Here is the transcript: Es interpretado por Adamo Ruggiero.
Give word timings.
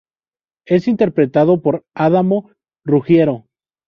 Es 0.65 0.87
interpretado 0.87 1.61
por 1.61 1.85
Adamo 1.93 2.49
Ruggiero. 2.83 3.45